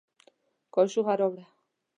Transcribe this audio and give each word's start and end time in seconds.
کاشوغه 0.73 1.13
راوړه 1.19 1.45